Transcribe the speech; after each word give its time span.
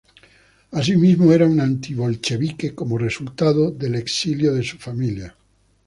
Asimismo, 0.71 1.31
era 1.31 1.45
un 1.45 1.59
antibolchevique, 1.59 2.73
como 2.73 2.97
resultado 2.97 3.69
del 3.69 3.93
exilio 3.93 4.51
de 4.51 4.63
su 4.63 4.79
familia. 4.79 5.35